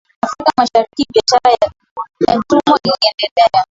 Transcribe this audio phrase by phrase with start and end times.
[0.25, 1.71] Afrika Mashariki biashara ya
[2.27, 3.49] watumwa iliendelea